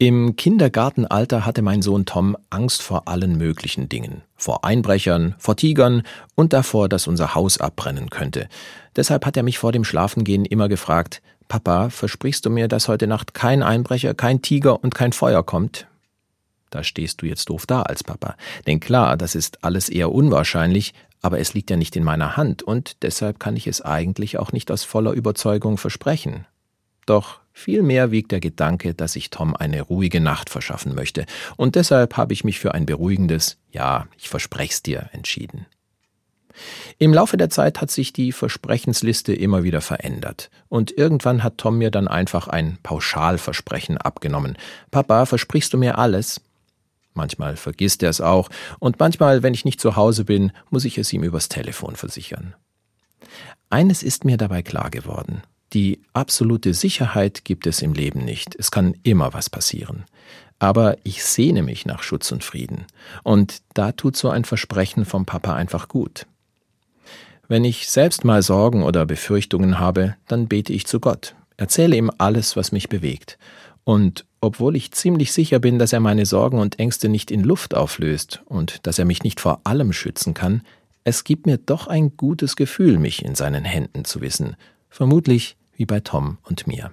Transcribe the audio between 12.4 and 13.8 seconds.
du mir, dass heute Nacht kein